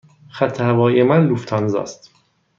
خط 0.31 0.61
هوایی 0.61 1.03
من 1.03 1.27
لوفتانزا 1.27 1.81
است. 1.81 2.11